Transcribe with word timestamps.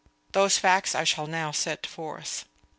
Those 0.31 0.57
facts 0.57 0.95
I 0.95 1.03
shall 1.03 1.27
now 1.27 1.51
set 1.51 1.85
forth. 1.85 2.45